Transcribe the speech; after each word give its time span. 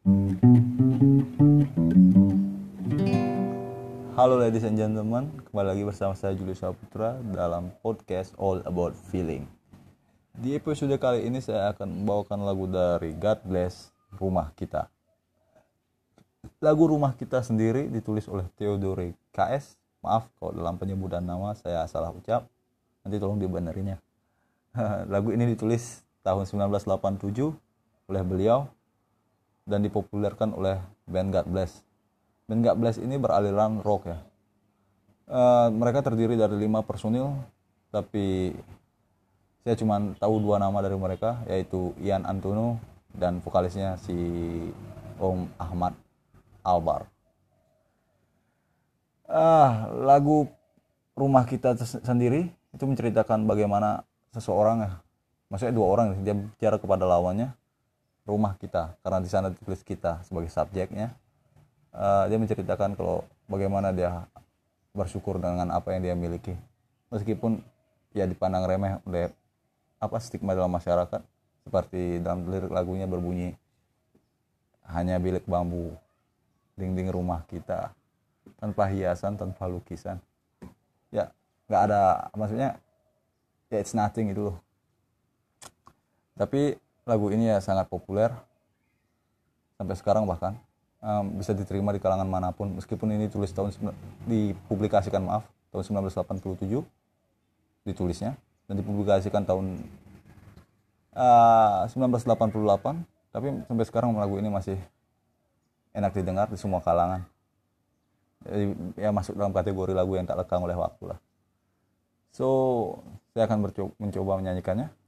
Halo 0.00 0.16
ladies 4.40 4.64
and 4.64 4.80
gentlemen, 4.80 5.28
kembali 5.44 5.76
lagi 5.76 5.84
bersama 5.84 6.16
saya 6.16 6.32
Julius 6.32 6.64
Saputra 6.64 7.20
dalam 7.20 7.68
podcast 7.84 8.32
All 8.40 8.64
About 8.64 8.96
Feeling. 9.12 9.44
Di 10.32 10.56
episode 10.56 10.96
kali 10.96 11.28
ini 11.28 11.44
saya 11.44 11.76
akan 11.76 12.00
membawakan 12.00 12.48
lagu 12.48 12.64
dari 12.64 13.12
God 13.12 13.44
Bless 13.44 13.92
Rumah 14.16 14.56
Kita. 14.56 14.88
Lagu 16.64 16.88
Rumah 16.88 17.12
Kita 17.12 17.44
sendiri 17.44 17.92
ditulis 17.92 18.24
oleh 18.24 18.48
Theodore 18.56 19.12
KS. 19.36 19.76
Maaf 20.00 20.32
kalau 20.40 20.56
dalam 20.56 20.80
penyebutan 20.80 21.20
nama 21.20 21.52
saya 21.52 21.84
salah 21.84 22.08
ucap. 22.08 22.48
Nanti 23.04 23.20
tolong 23.20 23.36
dibenerin 23.36 23.92
ya. 23.92 24.00
lagu 25.12 25.28
ini 25.28 25.44
ditulis 25.52 26.00
tahun 26.24 26.48
1987 26.48 27.52
oleh 28.08 28.24
beliau 28.24 28.64
dan 29.70 29.86
dipopulerkan 29.86 30.50
oleh 30.58 30.82
band 31.06 31.30
God 31.30 31.46
Bless 31.46 31.86
band 32.50 32.66
God 32.66 32.76
Bless 32.82 32.98
ini 32.98 33.14
beraliran 33.14 33.78
rock 33.78 34.10
ya. 34.10 34.18
Uh, 35.30 35.70
mereka 35.70 36.02
terdiri 36.02 36.34
dari 36.34 36.58
lima 36.58 36.82
personil, 36.82 37.30
tapi 37.94 38.50
saya 39.62 39.78
cuma 39.78 40.02
tahu 40.18 40.42
dua 40.42 40.58
nama 40.58 40.82
dari 40.82 40.98
mereka, 40.98 41.38
yaitu 41.46 41.94
Ian 42.02 42.26
Antono 42.26 42.82
dan 43.14 43.38
vokalisnya 43.38 43.94
si 44.02 44.18
Om 45.22 45.46
Ahmad 45.54 45.94
Albar. 46.66 47.06
Ah, 49.30 49.86
lagu 49.94 50.50
rumah 51.14 51.46
kita 51.46 51.78
sendiri 51.78 52.50
itu 52.74 52.82
menceritakan 52.82 53.46
bagaimana 53.46 54.02
seseorang 54.34 54.82
ya, 54.82 54.92
maksudnya 55.46 55.78
dua 55.78 55.86
orang 55.86 56.18
dia 56.26 56.34
bicara 56.34 56.82
kepada 56.82 57.06
lawannya 57.06 57.54
rumah 58.28 58.56
kita 58.56 58.94
karena 59.00 59.18
di 59.20 59.30
sana 59.30 59.48
ditulis 59.50 59.80
kita 59.84 60.22
sebagai 60.26 60.52
subjeknya. 60.52 61.12
Uh, 61.90 62.30
dia 62.30 62.38
menceritakan 62.38 62.94
kalau 62.94 63.26
bagaimana 63.50 63.90
dia 63.90 64.30
bersyukur 64.94 65.42
dengan 65.42 65.74
apa 65.74 65.90
yang 65.94 66.02
dia 66.06 66.14
miliki. 66.14 66.54
Meskipun 67.10 67.58
ya 68.14 68.26
dipandang 68.26 68.66
remeh 68.66 69.02
oleh 69.06 69.34
apa 69.98 70.16
stigma 70.22 70.54
dalam 70.54 70.70
masyarakat 70.70 71.22
seperti 71.66 72.22
dalam 72.22 72.46
lirik 72.48 72.72
lagunya 72.72 73.04
berbunyi 73.04 73.54
hanya 74.90 75.20
bilik 75.20 75.44
bambu 75.46 75.94
dinding 76.74 77.12
rumah 77.12 77.44
kita 77.46 77.92
tanpa 78.58 78.88
hiasan 78.90 79.36
tanpa 79.36 79.66
lukisan. 79.66 80.18
Ya 81.10 81.30
nggak 81.66 81.82
ada 81.90 82.30
maksudnya 82.34 82.78
ya 83.70 83.78
it's 83.78 83.94
nothing 83.94 84.30
itu 84.30 84.50
loh. 84.50 84.58
Tapi 86.34 86.78
lagu 87.08 87.32
ini 87.32 87.48
ya 87.48 87.58
sangat 87.62 87.88
populer 87.88 88.32
sampai 89.80 89.96
sekarang 89.96 90.24
bahkan. 90.28 90.56
Um, 91.00 91.40
bisa 91.40 91.56
diterima 91.56 91.96
di 91.96 92.00
kalangan 92.00 92.28
mana 92.28 92.52
pun 92.52 92.76
meskipun 92.76 93.08
ini 93.16 93.24
tulis 93.32 93.48
tahun 93.56 93.72
dipublikasikan 94.28 95.24
maaf 95.24 95.48
tahun 95.72 96.04
1987 96.04 96.60
ditulisnya 97.88 98.36
dan 98.68 98.74
dipublikasikan 98.76 99.48
tahun 99.48 99.80
uh, 101.16 101.88
1988 101.88 103.32
tapi 103.32 103.48
sampai 103.64 103.84
sekarang 103.88 104.12
lagu 104.12 104.36
ini 104.36 104.52
masih 104.52 104.76
enak 105.96 106.12
didengar 106.12 106.52
di 106.52 106.60
semua 106.60 106.84
kalangan. 106.84 107.24
Jadi, 108.44 108.76
ya 109.00 109.08
masuk 109.08 109.40
dalam 109.40 109.56
kategori 109.56 109.96
lagu 109.96 110.20
yang 110.20 110.28
tak 110.28 110.36
lekang 110.36 110.60
oleh 110.60 110.76
waktu 110.76 111.16
lah. 111.16 111.18
So 112.28 112.46
saya 113.32 113.48
akan 113.48 113.72
mencoba 113.96 114.36
menyanyikannya 114.36 114.99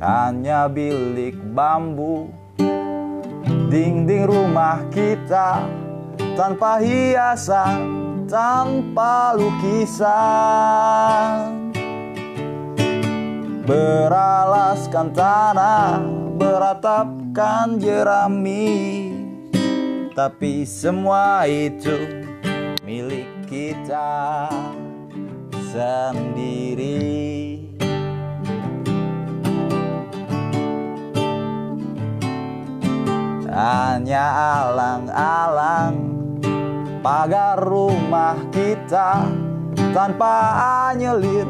hanya 0.00 0.68
bilik 0.68 1.36
bambu. 1.52 2.28
Dinding 3.66 4.24
rumah 4.30 4.86
kita 4.94 5.66
tanpa 6.38 6.78
hiasan 6.78 8.06
tanpa 8.26 9.34
lukisan. 9.34 10.10
Beralaskan 13.66 15.10
tanah 15.10 15.98
beratapkan 16.38 17.82
jerami. 17.82 19.10
Tapi 20.14 20.64
semua 20.64 21.44
itu 21.44 22.24
milik 22.86 23.28
kita 23.50 24.48
sendiri 25.74 26.55
hanya 33.66 34.26
alang-alang 34.62 35.94
pagar 37.02 37.58
rumah 37.58 38.38
kita. 38.54 39.26
Tanpa 39.90 40.34
anyelir 40.92 41.48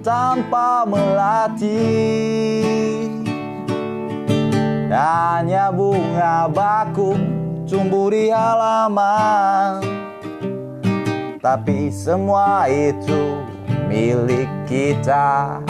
tanpa 0.00 0.86
melati. 0.88 1.76
Hanya 4.88 5.68
bunga 5.68 6.48
bakung 6.48 7.20
tumbuh 7.68 8.08
di 8.08 8.32
halaman. 8.32 9.84
Tapi 11.38 11.92
semua 11.92 12.66
itu 12.70 13.44
milik 13.86 14.48
kita. 14.64 15.60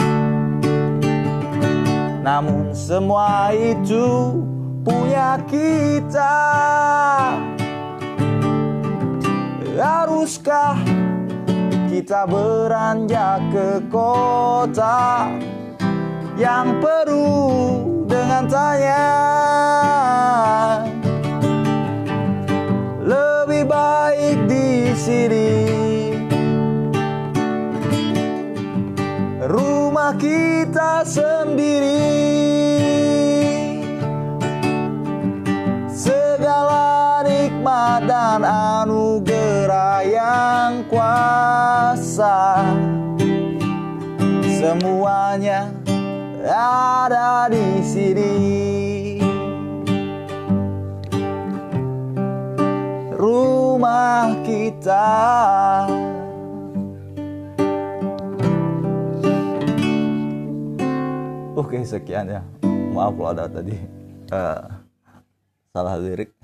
Namun 2.23 2.71
semua 2.77 3.51
itu 3.53 4.37
punya 4.89 5.37
kita. 5.45 6.37
Haruskah 9.79 10.75
kita 11.87 12.27
beranjak 12.27 13.39
ke 13.47 13.69
kota 13.87 15.31
Yang 16.35 16.67
penuh 16.83 17.47
dengan 18.09 18.43
tanya? 18.51 19.07
Lebih 23.07 23.63
baik 23.69 24.37
di 24.51 24.91
sini. 24.99 25.51
Rumah 29.47 30.11
kita 30.19 31.07
sendiri 31.07 32.78
dan 38.03 38.47
anugerah 38.47 40.03
yang 40.07 40.87
kuasa. 40.87 42.63
Semuanya 44.45 45.71
ada 46.47 47.47
di 47.51 47.83
sini. 47.83 48.35
Rumah 53.19 54.39
kita. 54.47 55.07
Oke 61.59 61.83
sekian 61.83 62.31
ya. 62.31 62.41
Maaf 62.95 63.15
kalau 63.15 63.31
ada 63.31 63.45
tadi 63.47 63.75
uh, 64.31 64.63
Salah 65.69 65.95
lirik 66.01 66.38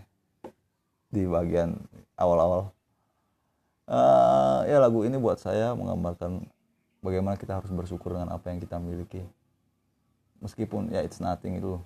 di 1.10 1.24
bagian 1.26 1.76
awal-awal. 2.20 2.72
Uh, 3.86 4.66
ya 4.66 4.82
lagu 4.82 5.06
ini 5.06 5.14
buat 5.22 5.38
saya 5.38 5.78
menggambarkan 5.78 6.42
bagaimana 7.06 7.38
kita 7.38 7.62
harus 7.62 7.70
bersyukur 7.70 8.18
dengan 8.18 8.34
apa 8.34 8.50
yang 8.50 8.58
kita 8.58 8.82
miliki. 8.82 9.22
Meskipun 10.42 10.90
ya 10.90 11.06
it's 11.06 11.22
nothing 11.22 11.62
itu. 11.62 11.78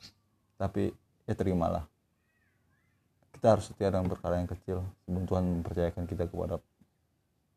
Tapi 0.56 0.96
ya 1.28 1.36
terimalah. 1.36 1.84
Kita 3.36 3.56
harus 3.56 3.68
setia 3.68 3.92
dengan 3.92 4.08
perkara 4.08 4.40
yang 4.40 4.48
kecil. 4.48 4.84
Sebelum 5.04 5.24
Tuhan 5.28 5.44
mempercayakan 5.60 6.04
kita 6.08 6.28
kepada 6.28 6.60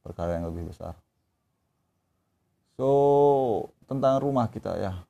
perkara 0.02 0.38
yang 0.38 0.50
lebih 0.50 0.74
besar. 0.74 0.98
So 2.74 2.88
tentang 3.86 4.18
rumah 4.18 4.50
kita 4.50 4.74
ya. 4.78 5.06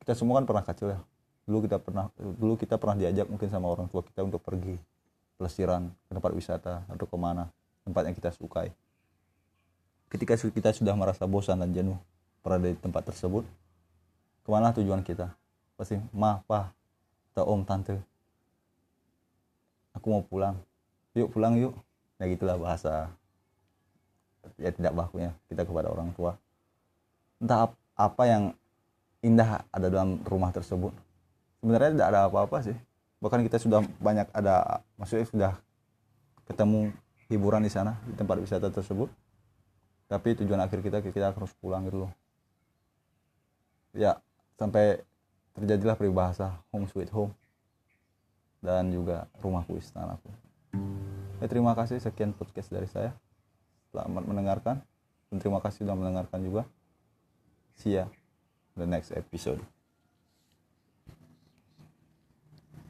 Kita 0.00 0.16
semua 0.16 0.40
kan 0.40 0.48
pernah 0.48 0.64
kecil 0.64 0.88
ya. 0.96 1.00
Dulu 1.44 1.68
kita 1.68 1.76
pernah 1.76 2.08
dulu 2.16 2.56
kita 2.56 2.80
pernah 2.80 2.96
diajak 2.96 3.28
mungkin 3.28 3.52
sama 3.52 3.68
orang 3.68 3.92
tua 3.92 4.00
kita 4.00 4.24
untuk 4.24 4.40
pergi 4.40 4.80
pelesiran 5.36 5.90
ke 6.08 6.12
tempat 6.14 6.32
wisata 6.34 6.74
atau 6.86 7.06
ke 7.06 7.16
mana 7.18 7.50
tempat 7.82 8.08
yang 8.08 8.16
kita 8.16 8.30
sukai. 8.32 8.70
Ketika 10.08 10.38
kita 10.38 10.70
sudah 10.70 10.94
merasa 10.94 11.26
bosan 11.26 11.58
dan 11.58 11.74
jenuh 11.74 11.98
berada 12.40 12.70
di 12.70 12.78
tempat 12.78 13.10
tersebut 13.10 13.42
ke 14.46 14.48
mana 14.48 14.70
tujuan 14.70 15.02
kita? 15.02 15.32
Pasti 15.74 15.98
ma 16.14 16.38
pa 16.46 16.70
atau 17.34 17.50
om 17.50 17.66
tante 17.66 17.98
aku 19.94 20.06
mau 20.10 20.22
pulang. 20.22 20.54
Yuk 21.18 21.30
pulang 21.34 21.58
yuk. 21.58 21.74
Ya 22.22 22.30
gitulah 22.30 22.54
bahasa 22.54 23.10
ya 24.60 24.70
tidak 24.70 24.94
bakunya 24.94 25.34
kita 25.50 25.66
kepada 25.66 25.90
orang 25.90 26.14
tua. 26.14 26.38
Entah 27.42 27.74
apa 27.98 28.22
yang 28.22 28.54
indah 29.18 29.66
ada 29.74 29.86
dalam 29.90 30.22
rumah 30.22 30.54
tersebut. 30.54 30.94
Sebenarnya 31.58 31.90
tidak 31.96 32.08
ada 32.12 32.20
apa-apa 32.30 32.62
sih 32.62 32.76
bahkan 33.24 33.40
kita 33.40 33.56
sudah 33.56 33.80
banyak 34.04 34.28
ada 34.36 34.84
maksudnya 35.00 35.24
sudah 35.24 35.52
ketemu 36.44 36.92
hiburan 37.32 37.64
di 37.64 37.72
sana 37.72 37.96
di 38.04 38.12
tempat 38.12 38.36
wisata 38.36 38.68
tersebut. 38.68 39.08
Tapi 40.04 40.36
tujuan 40.44 40.60
akhir 40.60 40.84
kita 40.84 41.00
kita 41.00 41.32
harus 41.32 41.56
pulang 41.56 41.88
gitu 41.88 42.04
loh. 42.04 42.12
Ya 43.96 44.20
sampai 44.60 45.00
terjadilah 45.56 45.96
peribahasa 45.96 46.60
home 46.68 46.84
sweet 46.84 47.08
home. 47.08 47.32
Dan 48.60 48.92
juga 48.92 49.28
rumahku 49.40 49.76
istanaku 49.76 50.28
ya, 51.40 51.46
terima 51.48 51.76
kasih. 51.76 52.00
Sekian 52.00 52.32
podcast 52.32 52.72
dari 52.72 52.88
saya. 52.88 53.12
Selamat 53.92 54.24
mendengarkan. 54.24 54.80
Dan 55.28 55.36
terima 55.40 55.60
kasih 55.64 55.88
sudah 55.88 55.96
mendengarkan 55.96 56.40
juga. 56.44 56.62
See 57.76 57.96
ya 57.96 58.08
the 58.76 58.84
next 58.84 59.14
episode 59.14 59.73